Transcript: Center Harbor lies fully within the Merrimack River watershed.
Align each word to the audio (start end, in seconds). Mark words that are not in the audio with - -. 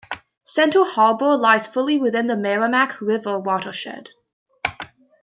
Center 0.41 0.83
Harbor 0.83 1.37
lies 1.37 1.67
fully 1.67 1.99
within 1.99 2.25
the 2.25 2.35
Merrimack 2.35 3.01
River 3.01 3.37
watershed. 3.39 4.09